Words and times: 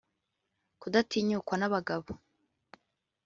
Kudatinyukwa 0.81 1.55
n’abagabo 1.57 2.11